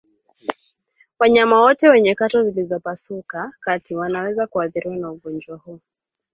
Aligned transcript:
Wanyama 1.19 1.59
wote 1.59 1.89
wenye 1.89 2.15
kwato 2.15 2.41
zilizopasuka 2.43 3.53
kati 3.59 3.95
wanaweza 3.95 4.47
kuathiriwa 4.47 4.95
na 4.95 5.11
ugonjwa 5.11 5.57
huu 5.57 5.79